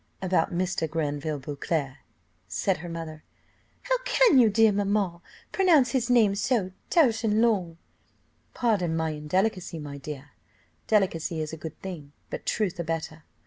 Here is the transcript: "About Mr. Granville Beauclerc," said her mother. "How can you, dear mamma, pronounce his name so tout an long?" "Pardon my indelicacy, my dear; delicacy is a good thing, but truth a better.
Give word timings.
"About 0.19 0.51
Mr. 0.51 0.89
Granville 0.89 1.37
Beauclerc," 1.37 1.97
said 2.47 2.77
her 2.77 2.89
mother. 2.89 3.21
"How 3.83 3.99
can 4.03 4.39
you, 4.39 4.49
dear 4.49 4.71
mamma, 4.71 5.21
pronounce 5.51 5.91
his 5.91 6.09
name 6.09 6.33
so 6.33 6.71
tout 6.89 7.23
an 7.23 7.39
long?" 7.39 7.77
"Pardon 8.55 8.95
my 8.97 9.11
indelicacy, 9.11 9.77
my 9.77 9.99
dear; 9.99 10.31
delicacy 10.87 11.39
is 11.39 11.53
a 11.53 11.57
good 11.61 11.79
thing, 11.83 12.13
but 12.31 12.47
truth 12.47 12.79
a 12.79 12.83
better. 12.83 13.25